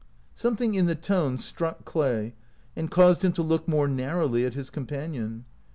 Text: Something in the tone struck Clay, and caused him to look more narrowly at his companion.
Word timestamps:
Something 0.33 0.73
in 0.73 0.87
the 0.87 0.95
tone 0.95 1.37
struck 1.37 1.85
Clay, 1.85 2.33
and 2.75 2.89
caused 2.89 3.23
him 3.23 3.33
to 3.33 3.43
look 3.43 3.67
more 3.67 3.87
narrowly 3.87 4.47
at 4.47 4.55
his 4.55 4.71
companion. 4.71 5.45